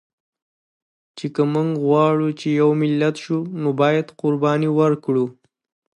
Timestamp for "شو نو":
3.23-3.69